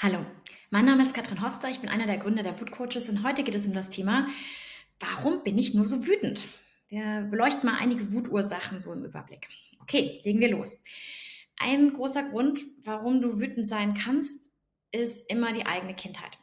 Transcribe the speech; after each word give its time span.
Hallo, 0.00 0.24
mein 0.70 0.84
Name 0.84 1.02
ist 1.02 1.12
Katrin 1.12 1.44
Hoster, 1.44 1.68
ich 1.68 1.80
bin 1.80 1.90
einer 1.90 2.06
der 2.06 2.18
Gründer 2.18 2.44
der 2.44 2.60
Wut 2.60 2.70
Coaches 2.70 3.08
und 3.08 3.24
heute 3.24 3.42
geht 3.42 3.56
es 3.56 3.66
um 3.66 3.72
das 3.72 3.90
Thema, 3.90 4.28
warum 5.00 5.42
bin 5.42 5.58
ich 5.58 5.74
nur 5.74 5.86
so 5.86 6.06
wütend? 6.06 6.44
Wir 6.86 7.26
beleuchten 7.28 7.68
mal 7.68 7.80
einige 7.80 8.12
Wutursachen 8.12 8.78
so 8.78 8.92
im 8.92 9.04
Überblick. 9.04 9.48
Okay, 9.82 10.20
legen 10.22 10.38
wir 10.38 10.52
los. 10.52 10.80
Ein 11.56 11.94
großer 11.94 12.28
Grund, 12.30 12.60
warum 12.84 13.20
du 13.20 13.40
wütend 13.40 13.66
sein 13.66 13.94
kannst, 13.94 14.52
ist 14.92 15.28
immer 15.28 15.52
die 15.52 15.66
eigene 15.66 15.96
Kindheit. 15.96 16.38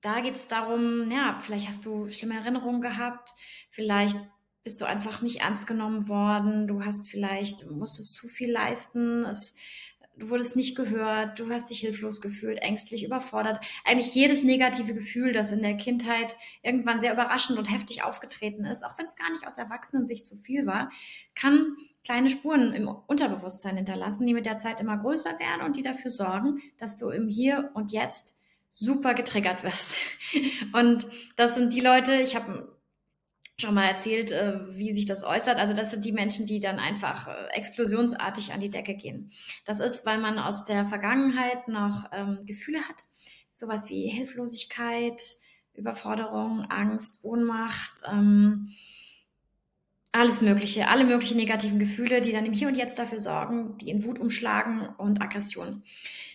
Da 0.00 0.20
geht 0.20 0.34
es 0.34 0.46
darum, 0.46 1.10
ja, 1.10 1.40
vielleicht 1.40 1.66
hast 1.66 1.84
du 1.84 2.08
schlimme 2.08 2.36
Erinnerungen 2.36 2.82
gehabt, 2.82 3.30
vielleicht 3.70 4.16
bist 4.62 4.80
du 4.80 4.84
einfach 4.84 5.22
nicht 5.22 5.40
ernst 5.40 5.66
genommen 5.66 6.06
worden, 6.06 6.68
du 6.68 6.84
hast 6.84 7.10
vielleicht, 7.10 7.68
musstest 7.68 8.14
zu 8.14 8.28
viel 8.28 8.52
leisten, 8.52 9.24
es 9.24 9.56
du 10.16 10.30
wurdest 10.30 10.56
nicht 10.56 10.76
gehört, 10.76 11.38
du 11.38 11.50
hast 11.50 11.70
dich 11.70 11.80
hilflos 11.80 12.20
gefühlt, 12.20 12.58
ängstlich, 12.58 13.04
überfordert. 13.04 13.64
Eigentlich 13.84 14.14
jedes 14.14 14.42
negative 14.42 14.94
Gefühl, 14.94 15.32
das 15.32 15.52
in 15.52 15.62
der 15.62 15.76
Kindheit 15.76 16.36
irgendwann 16.62 17.00
sehr 17.00 17.12
überraschend 17.12 17.58
und 17.58 17.70
heftig 17.70 18.04
aufgetreten 18.04 18.64
ist, 18.64 18.84
auch 18.84 18.98
wenn 18.98 19.06
es 19.06 19.16
gar 19.16 19.30
nicht 19.30 19.46
aus 19.46 19.58
Erwachsenensicht 19.58 20.26
zu 20.26 20.36
viel 20.36 20.66
war, 20.66 20.90
kann 21.34 21.76
kleine 22.04 22.28
Spuren 22.28 22.72
im 22.72 22.88
Unterbewusstsein 22.88 23.76
hinterlassen, 23.76 24.26
die 24.26 24.34
mit 24.34 24.46
der 24.46 24.58
Zeit 24.58 24.80
immer 24.80 24.98
größer 24.98 25.38
werden 25.38 25.64
und 25.64 25.76
die 25.76 25.82
dafür 25.82 26.10
sorgen, 26.10 26.60
dass 26.78 26.96
du 26.96 27.10
im 27.10 27.28
Hier 27.28 27.70
und 27.74 27.92
Jetzt 27.92 28.38
super 28.70 29.14
getriggert 29.14 29.62
wirst. 29.62 29.94
Und 30.72 31.06
das 31.36 31.54
sind 31.54 31.74
die 31.74 31.80
Leute, 31.80 32.14
ich 32.14 32.34
habe 32.34 32.74
schon 33.60 33.74
mal 33.74 33.86
erzählt, 33.86 34.32
äh, 34.32 34.60
wie 34.76 34.92
sich 34.92 35.06
das 35.06 35.24
äußert. 35.24 35.58
Also 35.58 35.74
das 35.74 35.90
sind 35.90 36.04
die 36.04 36.12
Menschen, 36.12 36.46
die 36.46 36.60
dann 36.60 36.78
einfach 36.78 37.28
äh, 37.28 37.46
explosionsartig 37.52 38.52
an 38.52 38.60
die 38.60 38.70
Decke 38.70 38.94
gehen. 38.94 39.30
Das 39.64 39.80
ist, 39.80 40.04
weil 40.06 40.18
man 40.18 40.38
aus 40.38 40.64
der 40.64 40.84
Vergangenheit 40.84 41.68
noch 41.68 42.10
ähm, 42.12 42.40
Gefühle 42.46 42.80
hat, 42.80 42.96
sowas 43.52 43.88
wie 43.88 44.08
Hilflosigkeit, 44.08 45.20
Überforderung, 45.74 46.62
Angst, 46.68 47.24
Ohnmacht, 47.24 48.02
ähm, 48.10 48.70
alles 50.12 50.42
Mögliche, 50.42 50.88
alle 50.88 51.04
möglichen 51.04 51.38
negativen 51.38 51.78
Gefühle, 51.78 52.20
die 52.20 52.32
dann 52.32 52.44
im 52.44 52.52
Hier 52.52 52.68
und 52.68 52.76
Jetzt 52.76 52.98
dafür 52.98 53.18
sorgen, 53.18 53.78
die 53.78 53.88
in 53.88 54.04
Wut 54.04 54.18
umschlagen 54.18 54.86
und 54.98 55.22
Aggression. 55.22 55.82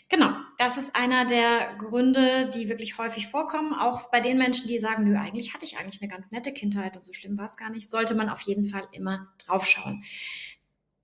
Genau, 0.10 0.32
das 0.58 0.78
ist 0.78 0.96
einer 0.96 1.26
der 1.26 1.76
Gründe, 1.78 2.50
die 2.54 2.70
wirklich 2.70 2.98
häufig 2.98 3.28
vorkommen. 3.28 3.74
Auch 3.74 4.10
bei 4.10 4.22
den 4.22 4.38
Menschen, 4.38 4.68
die 4.68 4.80
sagen, 4.80 5.04
nö, 5.04 5.18
eigentlich 5.18 5.54
hatte 5.54 5.66
ich 5.66 5.78
eigentlich 5.78 6.02
eine 6.02 6.10
ganz 6.10 6.32
nette 6.32 6.54
Kindheit 6.54 6.96
und 6.96 7.06
so 7.06 7.12
schlimm 7.12 7.38
war 7.38 7.46
es 7.46 7.58
gar 7.58 7.70
nicht, 7.70 7.92
sollte 7.92 8.16
man 8.16 8.30
auf 8.30 8.42
jeden 8.42 8.66
Fall 8.66 8.88
immer 8.94 9.28
draufschauen. 9.46 10.04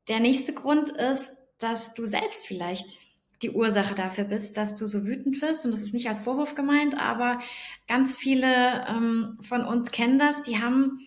Der 0.08 0.20
nächste 0.20 0.54
Grund 0.54 0.90
ist, 0.90 1.36
dass 1.60 1.94
du 1.94 2.06
selbst 2.06 2.48
vielleicht 2.48 3.00
die 3.42 3.52
Ursache 3.52 3.94
dafür 3.94 4.24
bist, 4.24 4.58
dass 4.58 4.76
du 4.76 4.86
so 4.86 5.06
wütend 5.06 5.42
wirst. 5.42 5.66
Und 5.66 5.74
das 5.74 5.82
ist 5.82 5.94
nicht 5.94 6.08
als 6.08 6.20
Vorwurf 6.20 6.56
gemeint, 6.56 6.98
aber 6.98 7.40
ganz 7.88 8.16
viele 8.16 8.86
ähm, 8.88 9.38
von 9.42 9.66
uns 9.66 9.92
kennen 9.92 10.18
das. 10.18 10.44
Die 10.44 10.62
haben 10.62 11.00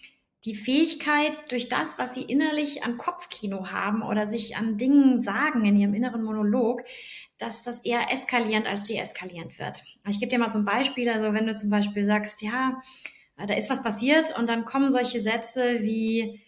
die 0.47 0.55
Fähigkeit, 0.55 1.33
durch 1.51 1.69
das, 1.69 1.99
was 1.99 2.15
sie 2.15 2.23
innerlich 2.23 2.85
an 2.85 2.99
Kopfkino 2.99 3.71
haben 3.71 4.03
oder 4.03 4.27
sich 4.27 4.57
an 4.57 4.79
Dingen 4.79 5.21
sagen 5.21 5.65
in 5.65 5.77
ihrem 5.77 5.93
inneren 5.93 6.23
Monolog, 6.23 6.83
dass 7.37 7.65
das 7.65 7.85
eher 7.85 8.13
eskalierend 8.13 8.69
als 8.69 8.87
deeskalierend 8.87 9.59
wird. 9.59 9.83
Ich 10.09 10.21
gebe 10.21 10.31
dir 10.31 10.39
mal 10.39 10.51
so 10.51 10.59
ein 10.59 10.65
Beispiel. 10.65 11.11
Also 11.11 11.33
wenn 11.35 11.47
du 11.47 11.55
zum 11.55 11.69
Beispiel 11.69 12.05
sagst, 12.05 12.43
ja, 12.43 12.81
da 13.37 13.55
ist 13.55 13.69
was 13.69 13.83
passiert 13.83 14.39
und 14.39 14.49
dann 14.49 14.65
kommen 14.65 14.93
solche 14.93 15.21
Sätze 15.21 15.81
wie, 15.83 16.41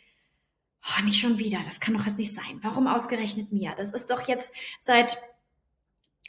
oh, 0.86 1.04
nicht 1.04 1.20
schon 1.20 1.40
wieder, 1.40 1.58
das 1.64 1.80
kann 1.80 1.94
doch 1.94 2.06
jetzt 2.06 2.18
nicht 2.18 2.34
sein. 2.34 2.60
Warum 2.62 2.86
ausgerechnet 2.86 3.52
mir? 3.52 3.74
Das 3.76 3.92
ist 3.92 4.10
doch 4.10 4.28
jetzt 4.28 4.54
seit 4.78 5.18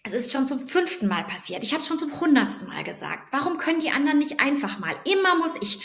es 0.04 0.14
ist 0.14 0.32
schon 0.32 0.48
zum 0.48 0.60
fünften 0.60 1.08
Mal 1.08 1.26
passiert. 1.26 1.64
Ich 1.64 1.74
habe 1.74 1.84
schon 1.84 2.00
zum 2.00 2.20
hundertsten 2.20 2.68
Mal 2.68 2.84
gesagt. 2.84 3.28
Warum 3.32 3.58
können 3.58 3.82
die 3.82 3.92
anderen 3.92 4.18
nicht 4.18 4.40
einfach 4.40 4.80
mal? 4.80 4.96
Immer 5.04 5.38
muss 5.38 5.58
ich. 5.62 5.80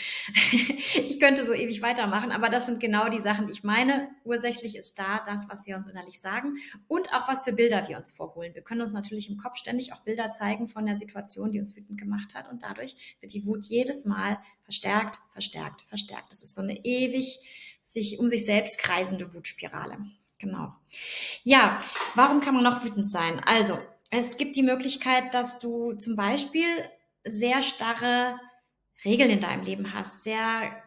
ich 0.95 1.19
könnte 1.19 1.45
so 1.45 1.53
ewig 1.53 1.83
weitermachen, 1.83 2.31
aber 2.31 2.49
das 2.49 2.67
sind 2.67 2.79
genau 2.79 3.09
die 3.09 3.21
Sachen, 3.21 3.49
die 3.49 3.53
ich 3.53 3.65
meine. 3.65 4.09
Ursächlich 4.25 4.77
ist 4.77 4.99
da 4.99 5.21
das, 5.27 5.49
was 5.49 5.67
wir 5.67 5.77
uns 5.77 5.89
innerlich 5.89 6.21
sagen 6.21 6.57
und 6.87 7.13
auch 7.13 7.29
was 7.29 7.43
für 7.43 7.53
Bilder 7.53 7.89
wir 7.89 7.97
uns 7.97 8.13
vorholen. 8.13 8.55
Wir 8.55 8.63
können 8.63 8.83
uns 8.83 8.93
natürlich 8.93 9.29
im 9.29 9.37
Kopf 9.37 9.57
ständig 9.57 9.93
auch 9.93 10.01
Bilder 10.01 10.31
zeigen 10.31 10.69
von 10.69 10.87
der 10.87 10.97
Situation, 10.97 11.51
die 11.51 11.59
uns 11.59 11.75
wütend 11.75 11.99
gemacht 11.99 12.35
hat 12.35 12.49
und 12.49 12.63
dadurch 12.63 13.17
wird 13.21 13.33
die 13.33 13.45
Wut 13.45 13.67
jedes 13.67 14.05
Mal 14.05 14.39
verstärkt, 14.63 15.19
verstärkt, 15.33 15.83
verstärkt. 15.89 16.31
Das 16.31 16.43
ist 16.43 16.55
so 16.55 16.63
eine 16.63 16.85
ewig 16.85 17.41
sich 17.83 18.19
um 18.19 18.29
sich 18.29 18.45
selbst 18.45 18.79
kreisende 18.79 19.35
Wutspirale. 19.35 19.99
Genau. 20.39 20.75
Ja, 21.43 21.81
warum 22.15 22.41
kann 22.41 22.55
man 22.55 22.65
noch 22.65 22.85
wütend 22.85 23.11
sein? 23.11 23.41
Also, 23.41 23.79
es 24.15 24.37
gibt 24.37 24.57
die 24.57 24.63
Möglichkeit, 24.63 25.35
dass 25.35 25.59
du 25.59 25.93
zum 25.95 26.17
Beispiel 26.17 26.67
sehr 27.25 27.63
starre 27.63 28.39
Regeln 29.05 29.31
in 29.31 29.41
deinem 29.41 29.65
Leben 29.65 29.93
hast, 29.95 30.25
sehr 30.25 30.83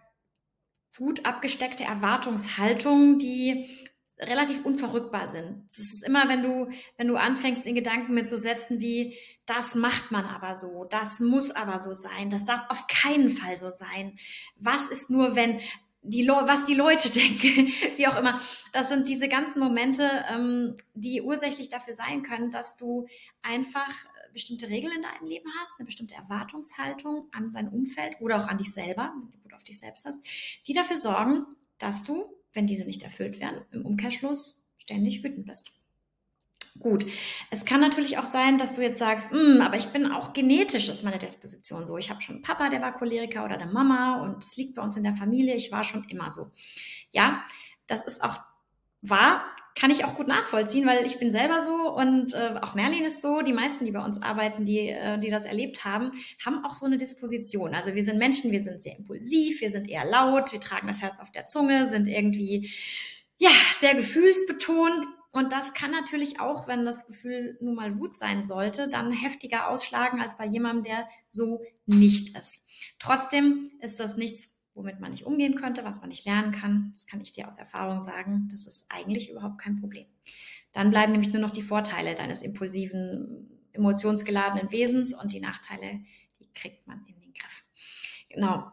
gut 0.97 1.25
abgesteckte 1.25 1.83
Erwartungshaltungen, 1.83 3.19
die 3.19 3.67
relativ 4.19 4.65
unverrückbar 4.65 5.27
sind. 5.27 5.65
Es 5.67 5.77
ist 5.77 6.03
immer, 6.03 6.27
wenn 6.27 6.41
du, 6.41 6.69
wenn 6.97 7.07
du 7.07 7.17
anfängst, 7.17 7.65
in 7.67 7.75
Gedanken 7.75 8.15
mitzusetzen, 8.15 8.79
wie, 8.79 9.15
das 9.45 9.75
macht 9.75 10.11
man 10.11 10.25
aber 10.25 10.55
so, 10.55 10.85
das 10.85 11.19
muss 11.19 11.51
aber 11.51 11.79
so 11.79 11.93
sein, 11.93 12.29
das 12.29 12.45
darf 12.45 12.61
auf 12.69 12.87
keinen 12.87 13.29
Fall 13.29 13.57
so 13.57 13.69
sein. 13.69 14.17
Was 14.55 14.87
ist 14.87 15.09
nur, 15.09 15.35
wenn, 15.35 15.59
die 16.09 16.27
was 16.27 16.65
die 16.65 16.73
Leute 16.73 17.09
denken, 17.11 17.71
wie 17.97 18.07
auch 18.07 18.17
immer. 18.17 18.39
Das 18.73 18.89
sind 18.89 19.07
diese 19.07 19.27
ganzen 19.27 19.59
Momente, 19.59 20.09
ähm, 20.29 20.75
die 20.93 21.21
ursächlich 21.21 21.69
dafür 21.69 21.93
sein 21.93 22.23
können, 22.23 22.51
dass 22.51 22.77
du 22.77 23.07
einfach 23.41 23.91
bestimmte 24.37 24.69
Regeln 24.69 24.95
in 24.95 25.01
deinem 25.01 25.27
Leben 25.27 25.49
hast, 25.59 25.79
eine 25.79 25.87
bestimmte 25.87 26.13
Erwartungshaltung 26.13 27.27
an 27.31 27.51
sein 27.51 27.69
Umfeld 27.69 28.17
oder 28.21 28.37
auch 28.37 28.47
an 28.47 28.59
dich 28.59 28.71
selber, 28.71 29.11
wenn 29.19 29.31
du 29.31 29.39
gut 29.39 29.53
auf 29.55 29.63
dich 29.63 29.79
selbst 29.79 30.05
hast, 30.05 30.23
die 30.67 30.73
dafür 30.73 30.97
sorgen, 30.97 31.45
dass 31.79 32.03
du, 32.03 32.23
wenn 32.53 32.67
diese 32.67 32.85
nicht 32.85 33.01
erfüllt 33.01 33.39
werden, 33.39 33.65
im 33.71 33.83
Umkehrschluss 33.83 34.67
ständig 34.77 35.23
wütend 35.23 35.47
bist. 35.47 35.71
Gut. 36.79 37.05
Es 37.49 37.65
kann 37.65 37.79
natürlich 37.79 38.17
auch 38.17 38.25
sein, 38.25 38.57
dass 38.57 38.73
du 38.73 38.81
jetzt 38.81 38.99
sagst, 38.99 39.31
hm, 39.31 39.61
aber 39.61 39.77
ich 39.77 39.87
bin 39.87 40.11
auch 40.11 40.33
genetisch, 40.33 40.89
ist 40.89 41.03
meine 41.03 41.19
Disposition 41.19 41.85
so. 41.85 41.97
Ich 41.97 42.09
habe 42.09 42.21
schon 42.21 42.35
einen 42.35 42.43
Papa, 42.43 42.69
der 42.69 42.81
war 42.81 42.93
Choleriker 42.93 43.45
oder 43.45 43.55
eine 43.59 43.71
Mama 43.71 44.21
und 44.21 44.43
es 44.43 44.55
liegt 44.57 44.75
bei 44.75 44.81
uns 44.81 44.97
in 44.97 45.03
der 45.03 45.15
Familie. 45.15 45.55
Ich 45.55 45.71
war 45.71 45.83
schon 45.83 46.03
immer 46.05 46.29
so. 46.29 46.51
Ja, 47.11 47.43
das 47.87 48.03
ist 48.03 48.21
auch 48.23 48.39
wahr, 49.01 49.43
kann 49.77 49.91
ich 49.91 50.05
auch 50.05 50.15
gut 50.15 50.27
nachvollziehen, 50.27 50.87
weil 50.87 51.05
ich 51.05 51.19
bin 51.19 51.31
selber 51.31 51.61
so 51.61 51.95
und 51.95 52.33
äh, 52.33 52.55
auch 52.61 52.73
Merlin 52.73 53.03
ist 53.03 53.21
so. 53.21 53.41
Die 53.41 53.53
meisten, 53.53 53.85
die 53.85 53.91
bei 53.91 54.03
uns 54.03 54.21
arbeiten, 54.21 54.65
die, 54.65 54.89
äh, 54.89 55.19
die 55.19 55.29
das 55.29 55.45
erlebt 55.45 55.85
haben, 55.85 56.11
haben 56.43 56.65
auch 56.65 56.73
so 56.73 56.85
eine 56.85 56.97
Disposition. 56.97 57.75
Also 57.75 57.93
wir 57.93 58.03
sind 58.03 58.17
Menschen, 58.17 58.51
wir 58.51 58.61
sind 58.61 58.81
sehr 58.81 58.97
impulsiv, 58.97 59.61
wir 59.61 59.69
sind 59.69 59.87
eher 59.87 60.05
laut, 60.05 60.51
wir 60.51 60.59
tragen 60.59 60.87
das 60.87 61.01
Herz 61.01 61.19
auf 61.19 61.31
der 61.31 61.45
Zunge, 61.45 61.85
sind 61.85 62.07
irgendwie 62.07 62.71
ja 63.37 63.51
sehr 63.79 63.93
gefühlsbetont 63.93 65.05
und 65.37 65.51
das 65.51 65.75
kann 65.75 65.91
natürlich 65.91 66.39
auch, 66.39 66.67
wenn 66.67 66.83
das 66.83 67.05
Gefühl 67.05 67.57
nun 67.61 67.75
mal 67.75 67.99
Wut 67.99 68.15
sein 68.15 68.43
sollte, 68.43 68.89
dann 68.89 69.11
heftiger 69.11 69.69
ausschlagen 69.69 70.19
als 70.19 70.35
bei 70.35 70.47
jemandem, 70.47 70.85
der 70.85 71.07
so 71.27 71.61
nicht 71.85 72.35
ist. 72.35 72.65
Trotzdem 72.97 73.63
ist 73.79 73.99
das 73.99 74.17
nichts, 74.17 74.49
womit 74.73 74.99
man 74.99 75.11
nicht 75.11 75.27
umgehen 75.27 75.53
könnte, 75.53 75.83
was 75.83 76.01
man 76.01 76.09
nicht 76.09 76.25
lernen 76.25 76.51
kann. 76.51 76.89
Das 76.93 77.05
kann 77.05 77.21
ich 77.21 77.33
dir 77.33 77.47
aus 77.47 77.59
Erfahrung 77.59 78.01
sagen. 78.01 78.47
Das 78.51 78.65
ist 78.65 78.87
eigentlich 78.89 79.29
überhaupt 79.29 79.59
kein 79.59 79.79
Problem. 79.79 80.07
Dann 80.71 80.89
bleiben 80.89 81.11
nämlich 81.11 81.31
nur 81.31 81.41
noch 81.41 81.51
die 81.51 81.61
Vorteile 81.61 82.15
deines 82.15 82.41
impulsiven, 82.41 83.47
emotionsgeladenen 83.73 84.71
Wesens 84.71 85.13
und 85.13 85.33
die 85.33 85.39
Nachteile, 85.39 86.01
die 86.39 86.51
kriegt 86.55 86.87
man 86.87 87.05
in 87.05 87.21
den 87.21 87.33
Griff. 87.33 87.63
Genau. 88.29 88.71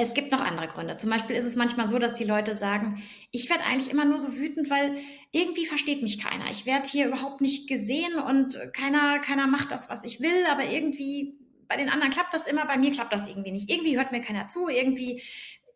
Es 0.00 0.14
gibt 0.14 0.30
noch 0.30 0.40
andere 0.40 0.68
Gründe. 0.68 0.96
Zum 0.96 1.10
Beispiel 1.10 1.34
ist 1.34 1.44
es 1.44 1.56
manchmal 1.56 1.88
so, 1.88 1.98
dass 1.98 2.14
die 2.14 2.22
Leute 2.22 2.54
sagen, 2.54 3.02
ich 3.32 3.50
werde 3.50 3.64
eigentlich 3.64 3.90
immer 3.90 4.04
nur 4.04 4.20
so 4.20 4.36
wütend, 4.36 4.70
weil 4.70 4.96
irgendwie 5.32 5.66
versteht 5.66 6.02
mich 6.02 6.20
keiner. 6.20 6.48
Ich 6.52 6.66
werde 6.66 6.88
hier 6.88 7.08
überhaupt 7.08 7.40
nicht 7.40 7.68
gesehen 7.68 8.14
und 8.14 8.56
keiner, 8.72 9.18
keiner 9.18 9.48
macht 9.48 9.72
das, 9.72 9.90
was 9.90 10.04
ich 10.04 10.20
will, 10.20 10.46
aber 10.52 10.66
irgendwie 10.66 11.36
bei 11.66 11.76
den 11.76 11.88
anderen 11.88 12.12
klappt 12.12 12.32
das 12.32 12.46
immer, 12.46 12.64
bei 12.64 12.78
mir 12.78 12.92
klappt 12.92 13.12
das 13.12 13.26
irgendwie 13.26 13.50
nicht. 13.50 13.68
Irgendwie 13.68 13.96
hört 13.96 14.12
mir 14.12 14.20
keiner 14.20 14.46
zu, 14.46 14.68
irgendwie, 14.68 15.20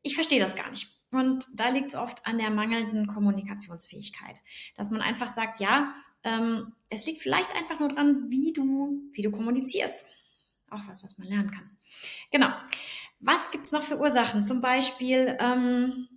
ich 0.03 0.15
verstehe 0.15 0.39
das 0.39 0.55
gar 0.55 0.71
nicht. 0.71 0.87
Und 1.11 1.45
da 1.57 1.71
liegt 1.71 1.89
es 1.89 1.97
oft 1.97 2.25
an 2.25 2.39
der 2.39 2.51
mangelnden 2.51 3.09
Kommunikationsfähigkeit, 3.09 4.39
dass 4.77 4.93
man 4.93 5.01
einfach 5.01 5.29
sagt, 5.29 5.59
ja, 5.59 5.97
ähm, 6.23 6.73
es 6.91 7.05
liegt 7.07 7.19
vielleicht 7.21 7.57
einfach 7.57 7.81
nur 7.81 7.89
dran, 7.89 8.27
wie 8.31 8.53
du, 8.53 9.03
wie 9.15 9.23
du 9.23 9.33
kommunizierst. 9.33 10.05
Auch 10.71 10.87
was, 10.87 11.03
was 11.03 11.19
man 11.19 11.27
lernen 11.27 11.51
kann. 11.51 11.77
Genau. 12.31 12.49
Was 13.23 13.53
gibt's 13.53 13.71
noch 13.71 13.83
für 13.83 13.99
Ursachen? 13.99 14.43
Zum 14.43 14.61
Beispiel, 14.61 15.37
ähm, 15.39 16.09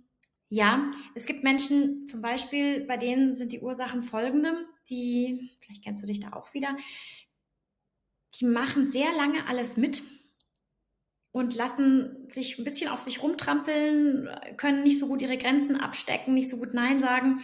ja, 0.48 0.90
es 1.14 1.26
gibt 1.26 1.44
Menschen, 1.44 2.06
zum 2.08 2.20
Beispiel, 2.20 2.84
bei 2.84 2.96
denen 2.96 3.36
sind 3.36 3.52
die 3.52 3.60
Ursachen 3.60 4.02
folgende, 4.02 4.66
die, 4.90 5.50
vielleicht 5.60 5.84
kennst 5.84 6.02
du 6.02 6.06
dich 6.06 6.18
da 6.18 6.32
auch 6.32 6.52
wieder, 6.52 6.76
die 8.34 8.44
machen 8.44 8.84
sehr 8.84 9.12
lange 9.12 9.46
alles 9.46 9.76
mit 9.76 10.02
und 11.30 11.54
lassen 11.54 12.28
sich 12.28 12.58
ein 12.58 12.64
bisschen 12.64 12.90
auf 12.90 13.00
sich 13.00 13.22
rumtrampeln, 13.22 14.28
können 14.56 14.82
nicht 14.82 14.98
so 14.98 15.06
gut 15.06 15.22
ihre 15.22 15.38
Grenzen 15.38 15.76
abstecken, 15.76 16.34
nicht 16.34 16.48
so 16.48 16.56
gut 16.56 16.74
Nein 16.74 16.98
sagen. 16.98 17.40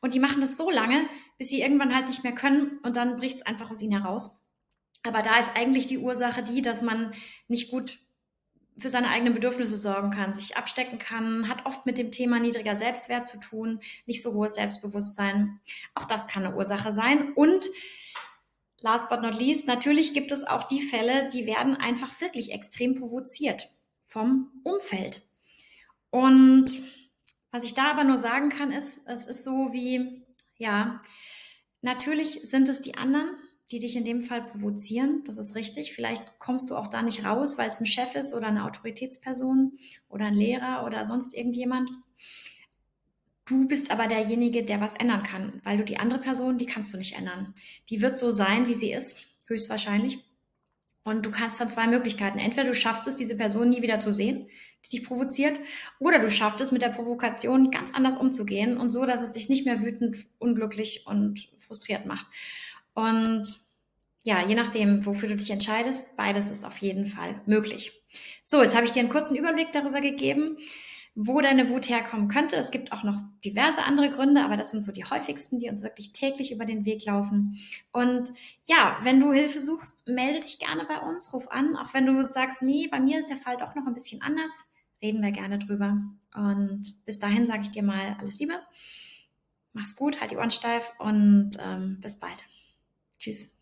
Und 0.00 0.12
die 0.14 0.20
machen 0.20 0.40
das 0.40 0.56
so 0.56 0.70
lange, 0.70 1.08
bis 1.38 1.50
sie 1.50 1.60
irgendwann 1.62 1.94
halt 1.94 2.08
nicht 2.08 2.24
mehr 2.24 2.34
können 2.34 2.78
und 2.82 2.96
dann 2.96 3.16
bricht's 3.16 3.42
einfach 3.42 3.70
aus 3.70 3.80
ihnen 3.80 4.02
heraus. 4.02 4.44
Aber 5.04 5.22
da 5.22 5.38
ist 5.38 5.50
eigentlich 5.54 5.86
die 5.86 5.98
Ursache 5.98 6.42
die, 6.42 6.62
dass 6.62 6.82
man 6.82 7.14
nicht 7.46 7.70
gut 7.70 7.98
für 8.76 8.90
seine 8.90 9.08
eigenen 9.08 9.34
Bedürfnisse 9.34 9.76
sorgen 9.76 10.10
kann, 10.10 10.32
sich 10.32 10.56
abstecken 10.56 10.98
kann, 10.98 11.48
hat 11.48 11.64
oft 11.66 11.86
mit 11.86 11.98
dem 11.98 12.10
Thema 12.10 12.40
niedriger 12.40 12.76
Selbstwert 12.76 13.28
zu 13.28 13.38
tun, 13.38 13.80
nicht 14.06 14.22
so 14.22 14.32
hohes 14.32 14.56
Selbstbewusstsein. 14.56 15.60
Auch 15.94 16.04
das 16.04 16.26
kann 16.26 16.44
eine 16.44 16.56
Ursache 16.56 16.92
sein. 16.92 17.32
Und 17.34 17.68
last 18.80 19.08
but 19.08 19.22
not 19.22 19.38
least, 19.38 19.66
natürlich 19.66 20.12
gibt 20.12 20.32
es 20.32 20.44
auch 20.44 20.64
die 20.64 20.82
Fälle, 20.82 21.28
die 21.30 21.46
werden 21.46 21.76
einfach 21.76 22.20
wirklich 22.20 22.52
extrem 22.52 22.94
provoziert 22.94 23.68
vom 24.04 24.50
Umfeld. 24.64 25.22
Und 26.10 26.70
was 27.50 27.64
ich 27.64 27.74
da 27.74 27.90
aber 27.90 28.04
nur 28.04 28.18
sagen 28.18 28.48
kann, 28.48 28.72
ist, 28.72 29.06
es 29.06 29.24
ist 29.24 29.44
so 29.44 29.72
wie, 29.72 30.26
ja, 30.56 31.00
natürlich 31.80 32.40
sind 32.42 32.68
es 32.68 32.82
die 32.82 32.96
anderen, 32.96 33.30
die 33.70 33.78
dich 33.78 33.96
in 33.96 34.04
dem 34.04 34.22
Fall 34.22 34.42
provozieren. 34.42 35.22
Das 35.26 35.38
ist 35.38 35.54
richtig. 35.54 35.92
Vielleicht 35.92 36.38
kommst 36.38 36.70
du 36.70 36.76
auch 36.76 36.86
da 36.86 37.02
nicht 37.02 37.24
raus, 37.24 37.56
weil 37.58 37.68
es 37.68 37.80
ein 37.80 37.86
Chef 37.86 38.14
ist 38.14 38.34
oder 38.34 38.48
eine 38.48 38.64
Autoritätsperson 38.64 39.78
oder 40.08 40.26
ein 40.26 40.34
Lehrer 40.34 40.84
oder 40.86 41.04
sonst 41.04 41.34
irgendjemand. 41.34 41.90
Du 43.46 43.68
bist 43.68 43.90
aber 43.90 44.06
derjenige, 44.06 44.64
der 44.64 44.80
was 44.80 44.94
ändern 44.94 45.22
kann, 45.22 45.60
weil 45.64 45.76
du 45.76 45.84
die 45.84 45.98
andere 45.98 46.20
Person, 46.20 46.56
die 46.56 46.66
kannst 46.66 46.92
du 46.94 46.98
nicht 46.98 47.16
ändern. 47.16 47.54
Die 47.90 48.00
wird 48.00 48.16
so 48.16 48.30
sein, 48.30 48.66
wie 48.66 48.74
sie 48.74 48.92
ist, 48.92 49.36
höchstwahrscheinlich. 49.46 50.18
Und 51.02 51.26
du 51.26 51.30
kannst 51.30 51.60
dann 51.60 51.68
zwei 51.68 51.86
Möglichkeiten. 51.86 52.38
Entweder 52.38 52.66
du 52.66 52.74
schaffst 52.74 53.06
es, 53.06 53.16
diese 53.16 53.36
Person 53.36 53.68
nie 53.68 53.82
wieder 53.82 54.00
zu 54.00 54.12
sehen, 54.14 54.48
die 54.84 54.96
dich 54.96 55.06
provoziert, 55.06 55.60
oder 55.98 56.18
du 56.18 56.30
schaffst 56.30 56.62
es, 56.62 56.72
mit 56.72 56.80
der 56.80 56.88
Provokation 56.88 57.70
ganz 57.70 57.92
anders 57.92 58.16
umzugehen 58.16 58.78
und 58.78 58.88
so, 58.88 59.04
dass 59.04 59.20
es 59.20 59.32
dich 59.32 59.50
nicht 59.50 59.66
mehr 59.66 59.82
wütend, 59.82 60.16
unglücklich 60.38 61.06
und 61.06 61.50
frustriert 61.58 62.06
macht. 62.06 62.26
Und 62.94 63.58
ja, 64.24 64.42
je 64.42 64.54
nachdem, 64.54 65.04
wofür 65.04 65.28
du 65.28 65.36
dich 65.36 65.50
entscheidest, 65.50 66.16
beides 66.16 66.50
ist 66.50 66.64
auf 66.64 66.78
jeden 66.78 67.06
Fall 67.06 67.40
möglich. 67.46 67.92
So, 68.42 68.62
jetzt 68.62 68.74
habe 68.74 68.86
ich 68.86 68.92
dir 68.92 69.00
einen 69.00 69.10
kurzen 69.10 69.36
Überblick 69.36 69.72
darüber 69.72 70.00
gegeben, 70.00 70.56
wo 71.14 71.40
deine 71.40 71.68
Wut 71.68 71.88
herkommen 71.88 72.28
könnte. 72.28 72.56
Es 72.56 72.70
gibt 72.70 72.92
auch 72.92 73.04
noch 73.04 73.20
diverse 73.44 73.82
andere 73.82 74.10
Gründe, 74.10 74.42
aber 74.42 74.56
das 74.56 74.70
sind 74.70 74.82
so 74.82 74.92
die 74.92 75.04
häufigsten, 75.04 75.58
die 75.58 75.68
uns 75.68 75.82
wirklich 75.82 76.12
täglich 76.12 76.52
über 76.52 76.64
den 76.64 76.86
Weg 76.86 77.04
laufen. 77.04 77.56
Und 77.92 78.32
ja, 78.64 78.98
wenn 79.02 79.20
du 79.20 79.32
Hilfe 79.32 79.60
suchst, 79.60 80.08
melde 80.08 80.40
dich 80.40 80.58
gerne 80.58 80.84
bei 80.86 81.00
uns, 81.00 81.32
ruf 81.32 81.48
an. 81.50 81.76
Auch 81.76 81.94
wenn 81.94 82.06
du 82.06 82.24
sagst, 82.24 82.62
nee, 82.62 82.88
bei 82.90 83.00
mir 83.00 83.20
ist 83.20 83.30
der 83.30 83.36
Fall 83.36 83.56
doch 83.58 83.74
noch 83.74 83.86
ein 83.86 83.94
bisschen 83.94 84.22
anders, 84.22 84.64
reden 85.02 85.22
wir 85.22 85.32
gerne 85.32 85.58
drüber. 85.58 86.02
Und 86.34 86.82
bis 87.04 87.18
dahin 87.18 87.46
sage 87.46 87.62
ich 87.62 87.70
dir 87.70 87.82
mal 87.82 88.16
alles 88.18 88.38
Liebe. 88.38 88.60
Mach's 89.72 89.96
gut, 89.96 90.20
halt 90.20 90.30
die 90.30 90.36
Ohren 90.36 90.50
steif 90.50 90.92
und 90.98 91.50
ähm, 91.60 91.98
bis 92.00 92.18
bald. 92.18 92.44
Tschüss. 93.24 93.53